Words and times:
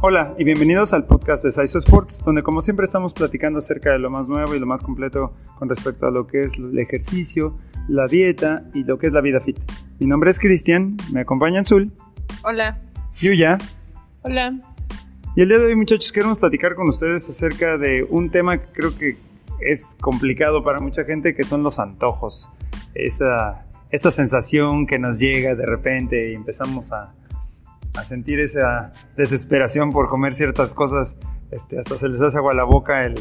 Hola 0.00 0.36
y 0.38 0.44
bienvenidos 0.44 0.92
al 0.92 1.06
podcast 1.06 1.42
de 1.42 1.50
Saiso 1.50 1.78
Sports, 1.78 2.22
donde 2.24 2.44
como 2.44 2.62
siempre 2.62 2.86
estamos 2.86 3.12
platicando 3.12 3.58
acerca 3.58 3.90
de 3.90 3.98
lo 3.98 4.10
más 4.10 4.28
nuevo 4.28 4.54
y 4.54 4.60
lo 4.60 4.66
más 4.66 4.80
completo 4.80 5.34
con 5.58 5.68
respecto 5.68 6.06
a 6.06 6.12
lo 6.12 6.28
que 6.28 6.42
es 6.42 6.52
el 6.52 6.78
ejercicio, 6.78 7.56
la 7.88 8.06
dieta 8.06 8.62
y 8.74 8.84
lo 8.84 8.96
que 8.96 9.08
es 9.08 9.12
la 9.12 9.20
vida 9.20 9.40
fit. 9.40 9.58
Mi 9.98 10.06
nombre 10.06 10.30
es 10.30 10.38
Cristian, 10.38 10.96
me 11.12 11.22
acompaña 11.22 11.62
Azul. 11.62 11.90
Hola. 12.44 12.78
Yuya. 13.16 13.58
Hola. 14.22 14.56
Y 15.34 15.42
el 15.42 15.48
día 15.48 15.58
de 15.58 15.64
hoy 15.64 15.74
muchachos 15.74 16.12
queremos 16.12 16.38
platicar 16.38 16.76
con 16.76 16.88
ustedes 16.88 17.28
acerca 17.28 17.76
de 17.76 18.06
un 18.08 18.30
tema 18.30 18.58
que 18.58 18.72
creo 18.72 18.96
que 18.96 19.16
es 19.60 19.96
complicado 20.00 20.62
para 20.62 20.78
mucha 20.78 21.02
gente, 21.02 21.34
que 21.34 21.42
son 21.42 21.64
los 21.64 21.80
antojos. 21.80 22.48
Esa, 22.94 23.66
esa 23.90 24.12
sensación 24.12 24.86
que 24.86 25.00
nos 25.00 25.18
llega 25.18 25.56
de 25.56 25.66
repente 25.66 26.30
y 26.30 26.34
empezamos 26.36 26.92
a, 26.92 27.14
a 27.98 28.04
sentir 28.04 28.40
esa 28.40 28.92
desesperación 29.16 29.90
por 29.90 30.08
comer 30.08 30.34
ciertas 30.34 30.74
cosas, 30.74 31.16
este, 31.50 31.78
hasta 31.78 31.96
se 31.96 32.08
les 32.08 32.20
hace 32.20 32.38
agua 32.38 32.54
la 32.54 32.64
boca, 32.64 33.04
el, 33.04 33.14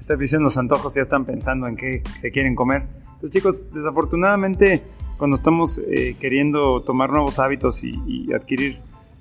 estar 0.00 0.18
diciendo 0.18 0.44
los 0.44 0.56
antojos, 0.56 0.94
ya 0.94 1.02
están 1.02 1.24
pensando 1.24 1.66
en 1.66 1.76
qué 1.76 2.02
se 2.20 2.30
quieren 2.30 2.54
comer. 2.54 2.86
Entonces 3.14 3.30
chicos, 3.30 3.56
desafortunadamente 3.72 4.82
cuando 5.16 5.36
estamos 5.36 5.78
eh, 5.78 6.16
queriendo 6.20 6.82
tomar 6.82 7.10
nuevos 7.10 7.38
hábitos 7.38 7.82
y, 7.82 8.32
adquirir 8.32 8.78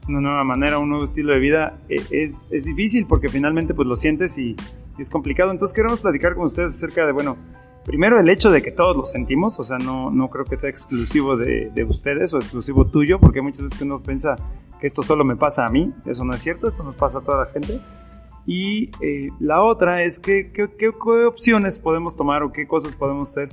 una 0.08 0.22
nueva 0.22 0.44
manera, 0.44 0.78
un 0.78 0.90
nuevo 0.90 1.06
estilo 1.06 1.34
de 1.34 1.40
vida, 1.40 1.80
eh, 1.90 1.96
es, 2.12 2.34
es, 2.52 2.66
difícil 2.66 3.08
porque 3.08 3.30
finalmente 3.30 3.74
pues 3.74 3.88
lo 3.88 3.96
sientes 3.96 4.38
y, 4.38 4.56
y 4.98 5.02
es 5.02 5.10
complicado. 5.10 5.52
Entonces 5.52 5.74
queremos 5.74 6.02
platicar 6.02 6.36
con 6.36 6.46
ustedes 6.46 6.76
acerca 6.76 7.06
de, 7.06 7.12
bueno, 7.12 7.38
primero 7.86 8.20
el 8.20 8.30
hecho 8.30 8.50
de 8.50 8.62
que 8.62 8.72
todos 8.72 8.96
lo 8.96 9.06
sentimos, 9.06 9.60
o 9.60 9.64
sea, 9.64 9.78
no, 9.78 10.12
no 10.12 10.30
creo 10.30 10.46
que 10.46 10.58
sea 10.58 10.70
exclusivo 10.70 11.38
de, 11.38 11.72
de, 11.74 11.84
ustedes 11.84 12.34
o 12.34 12.38
exclusivo 12.38 12.86
tuyo, 12.86 13.20
porque 13.20 13.42
muchas 13.42 13.64
veces 13.64 13.82
uno 13.82 14.00
piensa 14.00 14.36
esto 14.86 15.04
solo 15.04 15.24
me 15.24 15.36
pasa 15.36 15.66
a 15.66 15.70
mí, 15.70 15.94
eso 16.06 16.24
no 16.24 16.34
es 16.34 16.42
cierto, 16.42 16.68
esto 16.68 16.84
nos 16.84 16.96
pasa 16.96 17.20
a 17.20 17.22
toda 17.22 17.46
la 17.46 17.52
gente. 17.52 17.80
Y 18.46 18.92
eh, 19.02 19.30
la 19.40 19.64
otra 19.64 20.04
es 20.04 20.20
que, 20.20 20.52
qué 20.52 21.26
opciones 21.26 21.80
podemos 21.80 22.16
tomar 22.16 22.44
o 22.44 22.52
qué 22.52 22.68
cosas 22.68 22.96
podemos 22.96 23.32
hacer 23.32 23.50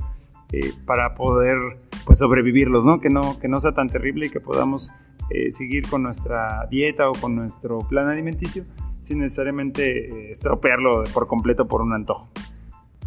eh, 0.52 0.70
para 0.84 1.14
poder 1.14 1.56
pues, 2.04 2.18
sobrevivirlos, 2.18 2.84
¿no? 2.84 3.00
Que, 3.00 3.08
¿no? 3.08 3.38
que 3.38 3.48
no 3.48 3.58
sea 3.58 3.72
tan 3.72 3.88
terrible 3.88 4.26
y 4.26 4.30
que 4.30 4.40
podamos 4.40 4.90
eh, 5.30 5.50
seguir 5.50 5.88
con 5.88 6.02
nuestra 6.02 6.66
dieta 6.70 7.08
o 7.08 7.12
con 7.12 7.34
nuestro 7.34 7.78
plan 7.78 8.08
alimenticio 8.08 8.64
sin 9.00 9.20
necesariamente 9.20 10.08
eh, 10.08 10.32
estropearlo 10.32 11.04
por 11.14 11.26
completo 11.26 11.66
por 11.66 11.80
un 11.80 11.94
antojo. 11.94 12.28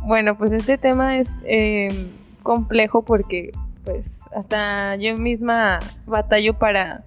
Bueno, 0.01 0.35
pues 0.37 0.51
este 0.51 0.77
tema 0.77 1.17
es 1.17 1.29
eh, 1.43 1.89
complejo 2.41 3.03
porque 3.03 3.51
pues 3.83 4.07
hasta 4.35 4.95
yo 4.95 5.15
misma 5.17 5.79
batallo 6.05 6.55
para 6.55 7.03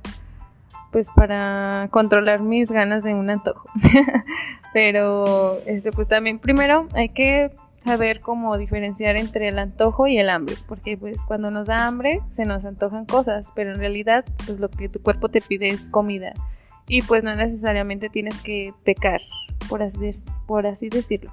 pues 0.91 1.09
para 1.15 1.89
controlar 1.91 2.41
mis 2.41 2.71
ganas 2.71 3.03
de 3.03 3.15
un 3.15 3.31
antojo. 3.31 3.69
Pero 4.73 5.59
este 5.67 5.93
pues 5.93 6.09
también 6.09 6.39
primero 6.39 6.89
hay 6.95 7.09
que 7.09 7.51
saber 7.85 8.21
cómo 8.21 8.57
diferenciar 8.59 9.17
entre 9.17 9.49
el 9.49 9.59
antojo 9.59 10.07
y 10.07 10.19
el 10.19 10.29
hambre, 10.29 10.57
porque 10.67 10.97
pues 10.97 11.17
cuando 11.27 11.51
nos 11.51 11.69
da 11.69 11.87
hambre 11.87 12.21
se 12.35 12.45
nos 12.45 12.65
antojan 12.65 13.07
cosas, 13.07 13.47
pero 13.55 13.73
en 13.73 13.79
realidad 13.79 14.25
pues 14.45 14.61
lo 14.61 14.69
que 14.69 14.89
tu 14.89 15.01
cuerpo 15.01 15.29
te 15.29 15.41
pide 15.41 15.69
es 15.69 15.89
comida 15.89 16.35
y 16.89 17.03
pues 17.03 17.23
no 17.23 17.35
necesariamente 17.35 18.09
tienes 18.09 18.41
que 18.43 18.75
pecar, 18.85 19.21
por 19.69 19.83
así, 19.83 20.11
por 20.47 20.67
así 20.67 20.89
decirlo. 20.89 21.33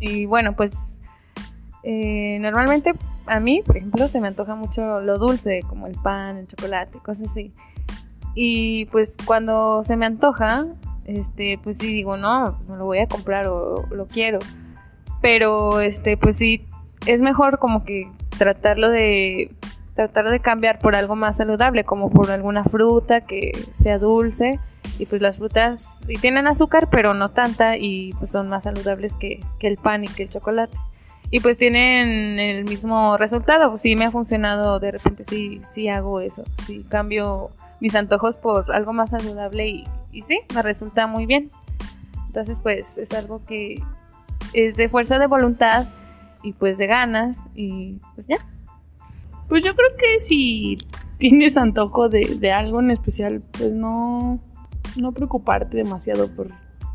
Y 0.00 0.26
bueno, 0.26 0.56
pues 0.56 0.72
eh, 1.84 2.38
normalmente 2.40 2.92
a 3.26 3.38
mí, 3.38 3.62
por 3.64 3.76
ejemplo, 3.76 4.08
se 4.08 4.20
me 4.20 4.28
antoja 4.28 4.54
mucho 4.54 5.00
lo 5.00 5.18
dulce, 5.18 5.60
como 5.68 5.86
el 5.86 5.94
pan, 5.94 6.38
el 6.38 6.48
chocolate, 6.48 6.98
cosas 6.98 7.30
así. 7.30 7.52
Y 8.34 8.86
pues 8.86 9.14
cuando 9.24 9.82
se 9.84 9.96
me 9.96 10.06
antoja, 10.06 10.66
este, 11.04 11.58
pues 11.62 11.78
sí 11.78 11.88
digo, 11.88 12.16
no, 12.16 12.58
me 12.68 12.76
lo 12.76 12.86
voy 12.86 12.98
a 12.98 13.08
comprar 13.08 13.46
o 13.46 13.86
lo 13.90 14.06
quiero. 14.06 14.38
Pero 15.20 15.80
este, 15.80 16.16
pues 16.16 16.36
sí, 16.36 16.66
es 17.06 17.20
mejor 17.20 17.58
como 17.58 17.84
que 17.84 18.10
tratarlo 18.38 18.88
de 18.88 19.50
tratar 19.94 20.30
de 20.30 20.40
cambiar 20.40 20.78
por 20.78 20.96
algo 20.96 21.16
más 21.16 21.36
saludable, 21.36 21.84
como 21.84 22.10
por 22.10 22.30
alguna 22.30 22.64
fruta 22.64 23.20
que 23.20 23.52
sea 23.80 23.98
dulce. 23.98 24.58
Y 24.98 25.06
pues 25.06 25.22
las 25.22 25.38
frutas 25.38 25.86
sí 26.06 26.14
tienen 26.14 26.46
azúcar, 26.46 26.88
pero 26.90 27.14
no 27.14 27.30
tanta 27.30 27.76
y 27.76 28.12
pues 28.18 28.30
son 28.30 28.48
más 28.48 28.64
saludables 28.64 29.14
que, 29.16 29.40
que 29.58 29.68
el 29.68 29.76
pan 29.76 30.04
y 30.04 30.08
que 30.08 30.24
el 30.24 30.30
chocolate. 30.30 30.76
Y 31.32 31.40
pues 31.40 31.56
tienen 31.56 32.38
el 32.38 32.64
mismo 32.64 33.16
resultado. 33.16 33.78
Sí 33.78 33.96
me 33.96 34.04
ha 34.04 34.10
funcionado, 34.10 34.78
de 34.78 34.90
repente 34.90 35.24
sí, 35.26 35.62
sí 35.74 35.88
hago 35.88 36.20
eso. 36.20 36.44
Sí 36.66 36.84
cambio 36.88 37.50
mis 37.80 37.94
antojos 37.94 38.36
por 38.36 38.70
algo 38.70 38.92
más 38.92 39.10
saludable 39.10 39.66
y, 39.66 39.84
y 40.12 40.20
sí, 40.20 40.40
me 40.54 40.60
resulta 40.60 41.06
muy 41.06 41.24
bien. 41.24 41.48
Entonces 42.26 42.58
pues 42.62 42.98
es 42.98 43.10
algo 43.12 43.44
que 43.46 43.82
es 44.52 44.76
de 44.76 44.90
fuerza 44.90 45.18
de 45.18 45.26
voluntad 45.26 45.86
y 46.42 46.52
pues 46.52 46.76
de 46.76 46.86
ganas 46.86 47.38
y 47.54 47.96
pues 48.14 48.26
ya. 48.26 48.36
Pues 49.48 49.64
yo 49.64 49.74
creo 49.74 49.88
que 49.96 50.20
si 50.20 50.76
tienes 51.16 51.56
antojo 51.56 52.10
de, 52.10 52.52
algo 52.52 52.80
en 52.80 52.90
especial, 52.90 53.42
pues 53.52 53.70
no, 53.70 54.38
no 54.96 55.12
preocuparte 55.12 55.78
demasiado 55.78 56.28
por 56.34 56.48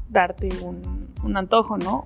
darte 0.10 0.50
un, 0.64 1.38
antojo, 1.38 1.78
¿no? 1.78 2.06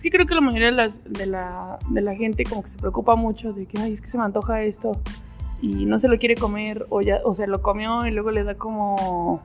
Es 0.00 0.02
que 0.02 0.10
creo 0.10 0.24
que 0.24 0.34
la 0.34 0.40
mayoría 0.40 0.70
de, 0.70 1.26
las, 1.26 1.86
la, 1.92 2.14
gente 2.14 2.44
como 2.44 2.62
que 2.62 2.70
se 2.70 2.78
preocupa 2.78 3.16
mucho 3.16 3.52
de 3.52 3.66
que, 3.66 3.78
ay, 3.78 3.92
es 3.92 4.00
que 4.00 4.08
se 4.08 4.16
me 4.16 4.24
antoja 4.24 4.62
esto 4.62 4.92
y 5.60 5.84
no 5.84 5.98
se 5.98 6.08
lo 6.08 6.18
quiere 6.18 6.36
comer 6.36 6.86
o 6.88 7.34
se 7.34 7.46
lo 7.46 7.60
comió 7.60 8.06
y 8.06 8.10
luego 8.10 8.30
le 8.30 8.42
da 8.42 8.54
como 8.54 9.42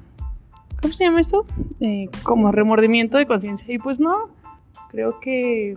¿cómo 0.82 0.94
se 0.94 1.04
llama 1.04 1.20
esto? 1.20 1.46
Eh, 1.82 2.08
como 2.24 2.54
remordimiento 2.54 3.18
de 3.18 3.26
conciencia 3.26 3.74
y 3.76 3.80
pues 3.80 4.00
no 4.00 4.30
creo 4.92 5.20
que 5.20 5.76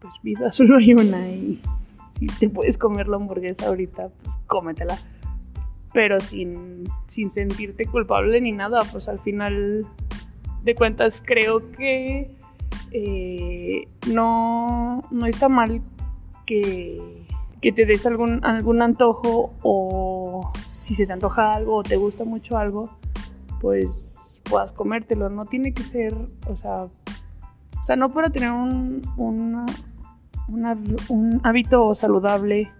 pues 0.00 0.12
vida 0.24 0.50
solo 0.50 0.78
hay 0.78 0.94
una 0.94 1.28
y 1.28 1.62
si 2.18 2.26
te 2.26 2.48
puedes 2.48 2.76
comer 2.76 3.06
la 3.06 3.18
hamburguesa 3.18 3.68
ahorita, 3.68 4.08
pues 4.08 4.36
cómetela. 4.48 4.98
Pero 5.92 6.18
sin, 6.18 6.82
sin 7.06 7.30
sentirte 7.30 7.86
culpable 7.86 8.40
ni 8.40 8.50
nada, 8.50 8.80
pues 8.90 9.08
al 9.08 9.20
final 9.20 9.86
de 10.64 10.74
cuentas 10.74 11.22
creo 11.24 11.70
que 11.70 12.36
eh, 12.92 13.86
no, 14.12 15.00
no 15.10 15.26
está 15.26 15.48
mal 15.48 15.82
que, 16.46 17.26
que 17.60 17.72
te 17.72 17.86
des 17.86 18.06
algún, 18.06 18.44
algún 18.44 18.82
antojo 18.82 19.52
o 19.62 20.52
si 20.68 20.94
se 20.94 21.06
te 21.06 21.12
antoja 21.12 21.52
algo 21.52 21.76
o 21.76 21.82
te 21.82 21.96
gusta 21.96 22.24
mucho 22.24 22.56
algo, 22.56 22.90
pues 23.60 24.40
puedas 24.44 24.72
comértelo. 24.72 25.28
No 25.28 25.44
tiene 25.44 25.72
que 25.72 25.84
ser, 25.84 26.14
o 26.48 26.56
sea, 26.56 26.84
o 26.84 27.84
sea, 27.84 27.96
no 27.96 28.08
para 28.08 28.30
tener 28.30 28.52
un, 28.52 29.02
una, 29.16 29.66
un 30.48 31.40
hábito 31.44 31.94
saludable, 31.94 32.70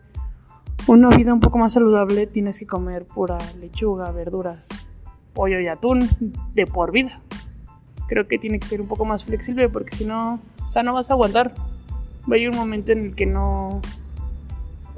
una 0.86 1.08
vida 1.10 1.34
un 1.34 1.40
poco 1.40 1.58
más 1.58 1.74
saludable, 1.74 2.26
tienes 2.26 2.58
que 2.58 2.66
comer 2.66 3.04
pura 3.04 3.36
lechuga, 3.60 4.10
verduras, 4.12 4.68
pollo 5.34 5.60
y 5.60 5.68
atún 5.68 6.08
de 6.54 6.66
por 6.66 6.92
vida. 6.92 7.20
Creo 8.08 8.26
que 8.26 8.38
tiene 8.38 8.58
que 8.58 8.66
ser 8.66 8.80
un 8.80 8.88
poco 8.88 9.04
más 9.04 9.24
flexible 9.24 9.68
porque 9.68 9.94
si 9.94 10.04
no, 10.04 10.40
o 10.66 10.70
sea, 10.70 10.82
no 10.82 10.94
vas 10.94 11.10
a 11.10 11.14
aguantar. 11.14 11.54
Va 12.30 12.36
a 12.36 12.38
ir 12.38 12.50
un 12.50 12.56
momento 12.56 12.92
en 12.92 13.06
el 13.06 13.14
que 13.14 13.26
no, 13.26 13.80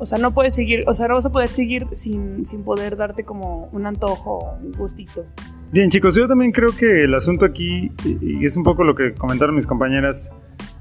o 0.00 0.06
sea, 0.06 0.19
no 0.19 0.32
puedes 0.32 0.54
seguir, 0.54 0.84
o 0.87 0.94
sea, 0.94 1.09
no 1.09 1.15
vas 1.15 1.26
a 1.26 1.31
poder 1.31 1.48
seguir 1.48 1.87
sin, 1.93 2.47
sin 2.47 2.65
poder 2.65 2.97
darte 2.97 3.22
como 3.22 3.69
un 3.72 3.84
antojo, 3.84 4.56
un 4.62 4.72
gustito. 4.72 5.25
Bien, 5.72 5.91
chicos, 5.91 6.15
yo 6.15 6.26
también 6.26 6.53
creo 6.53 6.71
que 6.76 7.04
el 7.04 7.15
asunto 7.15 7.44
aquí, 7.44 7.93
y 8.04 8.44
es 8.47 8.56
un 8.56 8.62
poco 8.62 8.82
lo 8.82 8.94
que 8.94 9.12
comentaron 9.12 9.54
mis 9.54 9.66
compañeras, 9.66 10.32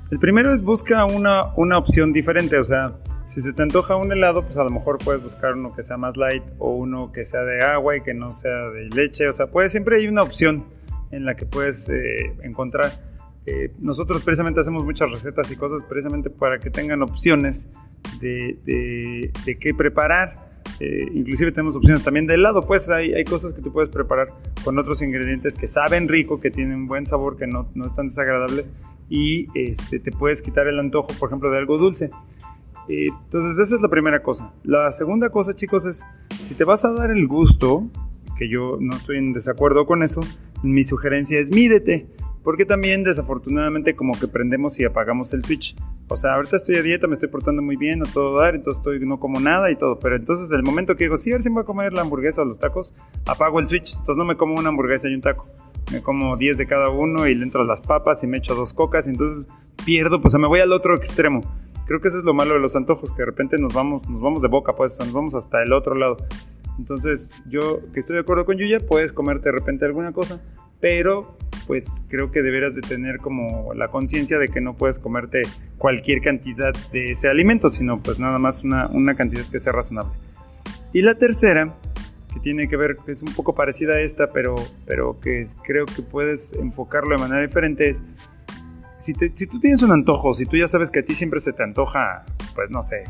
el 0.10 0.20
primero 0.20 0.54
es 0.56 0.64
busca 0.64 1.06
una, 1.06 1.54
una 1.58 1.78
opción 1.78 2.14
diferente, 2.14 2.58
o 2.58 2.64
sea, 2.64 2.94
si 3.28 3.42
se 3.42 3.52
te 3.52 3.62
antoja 3.62 3.98
un 3.98 4.12
helado, 4.12 4.44
pues 4.44 4.56
a 4.58 4.64
lo 4.64 4.70
mejor 4.72 4.98
puedes 4.98 5.22
buscar 5.22 5.54
uno 5.54 5.76
que 5.76 5.84
sea 5.84 5.98
más 5.98 6.16
light 6.16 6.44
o 6.58 6.72
uno 6.72 7.12
que 7.12 7.26
sea 7.26 7.42
de 7.42 7.64
agua 7.64 7.98
y 7.98 8.02
que 8.02 8.14
no 8.14 8.32
sea 8.32 8.70
de 8.70 8.90
leche, 8.96 9.28
o 9.28 9.34
sea, 9.34 9.48
puede, 9.48 9.68
siempre 9.70 9.98
hay 9.98 10.08
una 10.08 10.22
opción 10.22 10.64
en 11.12 11.26
la 11.26 11.36
que 11.36 11.46
puedes 11.46 11.90
eh, 11.90 12.36
encontrar. 12.44 12.92
Eh, 13.46 13.72
nosotros 13.80 14.24
precisamente 14.24 14.60
hacemos 14.60 14.86
muchas 14.86 15.10
recetas 15.12 15.52
y 15.52 15.56
cosas 15.56 15.84
precisamente 15.88 16.30
para 16.30 16.60
que 16.60 16.70
tengan 16.70 17.02
opciones 17.02 17.68
de, 18.20 18.60
de, 18.66 19.32
de 19.46 19.58
qué 19.58 19.74
preparar. 19.74 20.50
Eh, 20.80 21.08
inclusive 21.14 21.52
tenemos 21.52 21.76
opciones 21.76 22.04
también 22.04 22.26
de 22.26 22.36
helado, 22.36 22.62
pues 22.62 22.90
hay, 22.90 23.14
hay, 23.14 23.26
cosas 23.26 23.52
que 23.54 23.62
tú 23.62 23.74
puedes 23.74 23.90
preparar 23.90 24.30
con 24.64 24.80
otros 24.80 25.02
ingredientes 25.02 25.58
que 25.58 25.68
saben 25.68 26.08
rico, 26.08 26.40
que 26.40 26.52
tienen 26.52 26.88
buen 26.88 27.06
sabor, 27.06 27.36
que 27.36 27.48
no, 27.48 27.70
no 27.76 27.88
están 27.88 28.08
desagradables 28.08 28.72
y 29.10 29.48
este, 29.56 30.00
te 30.00 30.12
puedes 30.12 30.42
quitar 30.42 30.68
el 30.68 30.80
antojo, 30.80 31.10
por 31.20 31.30
ejemplo, 31.30 31.52
de 31.52 31.58
algo 31.58 31.78
dulce. 31.78 32.12
Eh, 32.88 33.08
entonces, 33.26 33.60
esa 33.60 33.76
es 33.76 33.82
la 33.82 33.90
primera 33.90 34.22
cosa. 34.22 34.54
La 34.64 34.92
segunda 34.92 35.30
cosa, 35.30 35.56
chicos, 35.56 35.86
es 35.86 36.04
si 36.30 36.54
te 36.56 36.64
vas 36.64 36.86
a 36.86 36.94
dar 36.94 37.12
el 37.12 37.28
gusto, 37.28 37.88
que 38.38 38.48
yo 38.48 38.78
no 38.80 38.96
estoy 38.96 39.18
en 39.18 39.34
desacuerdo 39.34 39.86
con 39.86 40.02
eso, 40.02 40.22
mi 40.64 40.84
sugerencia 40.84 41.40
es 41.40 41.50
mídete. 41.50 42.08
Porque 42.44 42.66
también 42.66 43.04
desafortunadamente 43.04 43.96
como 43.96 44.14
que 44.18 44.28
prendemos 44.28 44.80
y 44.80 44.86
apagamos 44.86 45.34
el 45.34 45.44
switch. 45.44 45.76
O 46.08 46.16
sea, 46.16 46.36
ahorita 46.36 46.56
estoy 46.56 46.78
a 46.78 46.82
dieta, 46.82 47.06
me 47.06 47.16
estoy 47.16 47.28
portando 47.28 47.62
muy 47.62 47.76
bien, 47.76 48.02
a 48.02 48.12
todo 48.12 48.40
dar, 48.40 48.56
entonces 48.56 48.80
estoy, 48.80 49.00
no 49.02 49.20
como 49.20 49.40
nada 49.42 49.70
y 49.70 49.76
todo. 49.76 50.00
Pero 50.00 50.16
entonces 50.16 50.50
el 50.52 50.64
momento 50.64 50.96
que 50.96 51.04
digo, 51.04 51.18
sí, 51.18 51.32
a 51.32 51.36
ver 51.36 51.44
si 51.44 51.50
me 51.50 51.56
voy 51.56 51.64
a 51.64 51.66
comer 51.66 51.94
la 51.94 52.02
hamburguesa 52.02 52.42
o 52.42 52.46
los 52.46 52.58
tacos, 52.58 52.94
apago 53.28 53.60
el 53.60 53.68
switch. 53.68 53.92
Entonces 53.92 54.16
no 54.16 54.26
me 54.26 54.38
como 54.38 54.56
una 54.56 54.70
hamburguesa 54.70 55.10
y 55.10 55.16
un 55.16 55.22
taco 55.22 55.48
me 55.92 56.02
como 56.02 56.38
10 56.38 56.58
de 56.58 56.68
cada 56.68 56.90
uno 56.90 57.28
y 57.28 57.36
le 57.36 57.44
entro 57.44 57.62
a 57.62 57.66
las 57.66 57.82
papas 57.82 58.24
y 58.24 58.28
me 58.28 58.38
echo 58.38 58.56
dos 58.56 58.74
cocas, 58.74 59.08
y 59.08 59.12
entonces 59.12 59.52
pierdo, 59.86 60.22
pues 60.22 60.34
me 60.36 60.48
voy 60.48 60.60
al 60.60 60.72
otro 60.72 60.96
extremo. 60.96 61.42
Creo 61.86 62.00
que 62.00 62.10
eso 62.10 62.20
es 62.20 62.24
lo 62.24 62.34
malo 62.34 62.54
de 62.54 62.60
los 62.60 62.76
antojos, 62.76 63.12
que 63.12 63.24
de 63.24 63.26
repente 63.26 63.58
nos 63.58 63.74
vamos, 63.74 64.08
nos 64.10 64.22
vamos 64.22 64.42
de 64.42 64.48
boca, 64.48 64.74
pues 64.74 64.98
nos 65.00 65.12
vamos 65.12 65.34
hasta 65.34 65.64
el 65.64 65.74
otro 65.74 65.96
lado. 65.96 66.18
Entonces, 66.80 67.30
yo 67.46 67.82
que 67.94 68.00
estoy 68.00 68.16
de 68.16 68.22
acuerdo 68.22 68.46
con 68.46 68.58
Yuya, 68.58 68.80
puedes 68.80 69.12
comerte 69.12 69.50
de 69.50 69.58
repente 69.60 69.86
alguna 69.86 70.14
cosa, 70.14 70.42
pero 70.80 71.38
pues 71.68 71.86
creo 72.08 72.32
que 72.32 72.42
deberás 72.42 72.74
de 72.74 72.82
tener 72.82 73.18
como 73.20 73.74
la 73.74 73.90
conciencia 73.90 74.40
de 74.40 74.48
que 74.48 74.62
no 74.62 74.76
puedes 74.76 74.98
comerte 74.98 75.42
cualquier 75.78 76.22
cantidad 76.22 76.74
de 76.92 77.12
ese 77.12 77.28
alimento, 77.28 77.70
sino 77.70 78.02
pues 78.02 78.18
nada 78.18 78.40
más 78.40 78.64
una, 78.64 78.88
una 78.88 79.14
cantidad 79.14 79.44
que 79.52 79.60
sea 79.60 79.74
razonable. 79.74 80.12
Y 80.94 81.02
la 81.02 81.16
tercera, 81.16 81.76
que 82.34 82.40
tiene 82.40 82.68
que 82.68 82.78
ver, 82.78 82.96
que 83.06 83.12
es 83.12 83.22
un 83.22 83.34
poco 83.34 83.54
parecida 83.54 83.96
a 83.96 84.00
esta, 84.00 84.28
pero, 84.34 84.56
pero 84.88 85.20
que 85.20 85.48
creo 85.64 85.86
que 85.86 86.02
puedes 86.02 86.54
enfocarlo 86.54 87.16
de 87.16 87.22
manera 87.22 87.46
diferente, 87.46 87.90
es 87.90 88.02
si, 88.98 89.14
si, 89.14 89.48
tú 89.48 89.60
tienes 89.60 89.82
un 89.82 89.92
antojo, 89.92 90.34
si 90.34 90.46
tú 90.46 90.58
ya 90.58 90.68
sabes 90.68 90.90
que 90.90 91.00
a 91.00 91.04
ti 91.04 91.14
siempre 91.14 91.40
se 91.40 91.54
te 91.54 91.64
antoja, 91.64 92.26
pues 92.56 92.70
no 92.70 92.84
sé, 92.84 93.04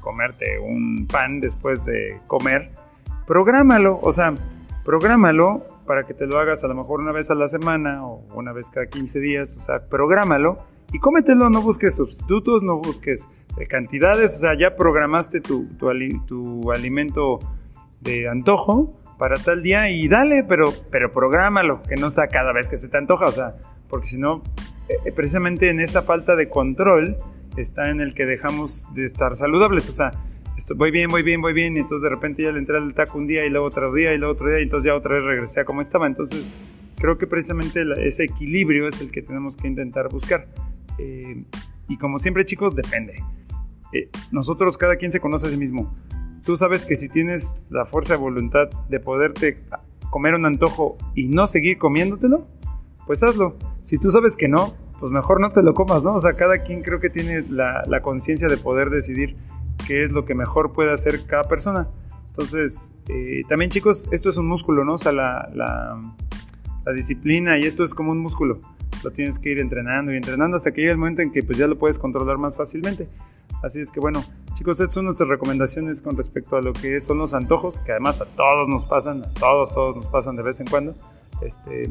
comerte 0.00 0.58
un 0.58 1.06
pan 1.06 1.40
después 1.40 1.84
de 1.84 2.20
comer, 2.26 2.70
prográmalo, 3.26 3.98
o 4.00 4.12
sea, 4.12 4.34
prográmalo 4.84 5.64
para 5.86 6.02
que 6.04 6.14
te 6.14 6.26
lo 6.26 6.38
hagas 6.38 6.62
a 6.64 6.68
lo 6.68 6.74
mejor 6.74 7.00
una 7.00 7.12
vez 7.12 7.30
a 7.30 7.34
la 7.34 7.48
semana 7.48 8.06
o 8.06 8.22
una 8.34 8.52
vez 8.52 8.68
cada 8.70 8.86
15 8.86 9.20
días, 9.20 9.56
o 9.58 9.62
sea, 9.62 9.88
prográmalo 9.88 10.58
y 10.92 10.98
cómetelo, 10.98 11.50
no 11.50 11.62
busques 11.62 11.96
sustitutos, 11.96 12.62
no 12.62 12.78
busques 12.78 13.26
cantidades, 13.66 14.36
o 14.36 14.38
sea, 14.38 14.56
ya 14.56 14.76
programaste 14.76 15.40
tu, 15.40 15.66
tu, 15.76 16.70
alimento 16.70 17.38
de 18.00 18.28
antojo 18.28 18.94
para 19.18 19.36
tal 19.36 19.62
día 19.62 19.90
y 19.90 20.06
dale, 20.08 20.44
pero, 20.44 20.66
pero 20.90 21.12
prográmalo, 21.12 21.82
que 21.82 21.96
no 21.96 22.10
sea 22.10 22.28
cada 22.28 22.52
vez 22.52 22.68
que 22.68 22.76
se 22.76 22.88
te 22.88 22.98
antoja, 22.98 23.24
o 23.24 23.32
sea, 23.32 23.56
porque 23.88 24.06
si 24.06 24.18
no, 24.18 24.42
eh, 24.88 25.12
precisamente 25.12 25.70
en 25.70 25.80
esa 25.80 26.02
falta 26.02 26.36
de 26.36 26.48
control 26.48 27.16
está 27.60 27.90
en 27.90 28.00
el 28.00 28.14
que 28.14 28.26
dejamos 28.26 28.86
de 28.94 29.04
estar 29.04 29.36
saludables, 29.36 29.88
o 29.88 29.92
sea, 29.92 30.12
esto, 30.56 30.74
voy 30.74 30.90
bien, 30.90 31.08
voy 31.08 31.22
bien, 31.22 31.40
voy 31.40 31.52
bien, 31.52 31.76
y 31.76 31.80
entonces 31.80 32.02
de 32.02 32.08
repente 32.08 32.42
ya 32.42 32.52
le 32.52 32.58
entré 32.58 32.76
al 32.76 32.92
taco 32.94 33.18
un 33.18 33.26
día 33.26 33.44
y 33.44 33.50
luego 33.50 33.66
otro 33.66 33.92
día 33.92 34.12
y 34.14 34.18
luego 34.18 34.34
otro 34.34 34.48
día 34.48 34.60
y 34.60 34.64
entonces 34.64 34.86
ya 34.86 34.94
otra 34.94 35.14
vez 35.14 35.24
regresé 35.24 35.60
a 35.60 35.64
como 35.64 35.80
estaba, 35.80 36.06
entonces 36.06 36.44
creo 36.96 37.16
que 37.16 37.26
precisamente 37.26 37.84
ese 38.04 38.24
equilibrio 38.24 38.88
es 38.88 39.00
el 39.00 39.10
que 39.10 39.22
tenemos 39.22 39.56
que 39.56 39.68
intentar 39.68 40.08
buscar. 40.08 40.46
Eh, 40.98 41.44
y 41.88 41.96
como 41.96 42.18
siempre 42.18 42.44
chicos, 42.44 42.74
depende. 42.74 43.22
Eh, 43.92 44.08
nosotros 44.32 44.76
cada 44.76 44.96
quien 44.96 45.12
se 45.12 45.20
conoce 45.20 45.46
a 45.46 45.50
sí 45.50 45.56
mismo 45.56 45.94
tú 46.48 46.56
sabes 46.56 46.86
que 46.86 46.96
si 46.96 47.10
tienes 47.10 47.56
la 47.68 47.84
fuerza 47.84 48.14
de 48.14 48.20
voluntad 48.20 48.70
de 48.88 49.00
poderte 49.00 49.58
comer 50.08 50.34
un 50.34 50.46
antojo 50.46 50.96
y 51.14 51.28
no 51.28 51.46
seguir 51.46 51.76
comiéndotelo, 51.76 52.46
pues 53.06 53.22
hazlo. 53.22 53.58
Si 53.84 53.98
tú 53.98 54.10
sabes 54.10 54.34
que 54.34 54.48
no, 54.48 54.74
pues 54.98 55.12
mejor 55.12 55.40
no 55.40 55.50
te 55.50 55.62
lo 55.62 55.74
comas, 55.74 56.02
¿no? 56.02 56.14
O 56.14 56.20
sea, 56.20 56.34
cada 56.34 56.58
quien 56.58 56.82
creo 56.82 57.00
que 57.00 57.10
tiene 57.10 57.44
la, 57.48 58.00
conciencia 58.02 58.48
de 58.48 58.56
poder 58.56 58.90
decidir 58.90 59.36
qué 59.86 60.04
es 60.04 60.10
lo 60.10 60.24
que 60.24 60.34
mejor 60.34 60.72
puede 60.72 60.92
hacer 60.92 61.24
cada 61.26 61.44
persona. 61.44 61.88
Entonces, 62.30 62.90
eh, 63.08 63.42
también 63.48 63.70
chicos, 63.70 64.06
esto 64.10 64.30
es 64.30 64.36
un 64.36 64.46
músculo, 64.46 64.84
¿no? 64.84 64.94
O 64.94 64.98
sea, 64.98 65.12
la, 65.12 65.48
la, 65.54 65.98
la, 66.84 66.92
disciplina 66.92 67.58
y 67.58 67.62
esto 67.62 67.84
es 67.84 67.94
como 67.94 68.12
un 68.12 68.18
músculo. 68.18 68.58
Lo 69.04 69.10
tienes 69.10 69.38
que 69.38 69.50
ir 69.50 69.60
entrenando 69.60 70.12
y 70.12 70.16
entrenando 70.16 70.56
hasta 70.56 70.72
que 70.72 70.80
llegue 70.80 70.92
el 70.92 70.98
momento 70.98 71.22
en 71.22 71.30
que 71.30 71.42
pues 71.42 71.58
ya 71.58 71.66
lo 71.66 71.78
puedes 71.78 71.98
controlar 71.98 72.38
más 72.38 72.56
fácilmente. 72.56 73.08
Así 73.62 73.80
es 73.80 73.90
que 73.90 74.00
bueno, 74.00 74.24
chicos, 74.54 74.80
estas 74.80 74.94
son 74.94 75.06
nuestras 75.06 75.28
recomendaciones 75.28 76.00
con 76.00 76.16
respecto 76.16 76.56
a 76.56 76.60
lo 76.60 76.72
que 76.72 77.00
son 77.00 77.18
los 77.18 77.34
antojos, 77.34 77.78
que 77.80 77.92
además 77.92 78.20
a 78.20 78.26
todos 78.26 78.68
nos 78.68 78.86
pasan, 78.86 79.22
a 79.22 79.28
todos, 79.34 79.74
todos 79.74 79.96
nos 79.96 80.06
pasan 80.06 80.36
de 80.36 80.42
vez 80.42 80.60
en 80.60 80.66
cuando. 80.66 80.94
Este, 81.42 81.90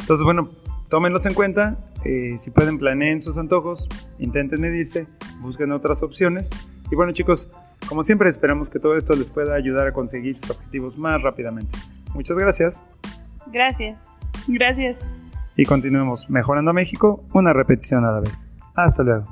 entonces, 0.00 0.24
bueno, 0.24 0.50
tómenlos 0.90 1.24
en 1.24 1.32
cuenta. 1.32 1.78
Eh, 2.04 2.36
si 2.38 2.50
pueden, 2.50 2.78
planeen 2.78 3.22
sus 3.22 3.38
antojos, 3.38 3.88
intenten 4.18 4.60
medirse, 4.60 5.06
busquen 5.40 5.72
otras 5.72 6.02
opciones. 6.02 6.50
Y 6.90 6.96
bueno, 6.96 7.12
chicos, 7.12 7.48
como 7.88 8.02
siempre, 8.02 8.28
esperamos 8.28 8.68
que 8.68 8.78
todo 8.78 8.96
esto 8.96 9.14
les 9.14 9.30
pueda 9.30 9.54
ayudar 9.54 9.86
a 9.86 9.92
conseguir 9.92 10.38
sus 10.38 10.50
objetivos 10.50 10.98
más 10.98 11.22
rápidamente. 11.22 11.78
Muchas 12.12 12.36
gracias. 12.36 12.82
Gracias. 13.46 13.98
Gracias. 14.48 14.98
Y 15.56 15.64
continuemos 15.64 16.28
mejorando 16.28 16.70
a 16.70 16.74
México 16.74 17.24
una 17.32 17.52
repetición 17.52 18.04
a 18.04 18.12
la 18.12 18.20
vez. 18.20 18.34
Hasta 18.74 19.02
luego. 19.02 19.24